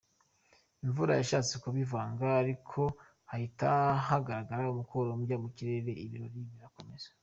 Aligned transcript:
Imvura 0.85 1.11
yashatse 1.19 1.53
kubivanga 1.63 2.25
ariko 2.41 2.81
hahita 3.29 3.69
hagaragara 4.07 4.71
umukororombya 4.73 5.35
mu 5.43 5.49
kirere 5.55 5.91
ibirori 6.05 6.39
birakomeza. 6.51 7.09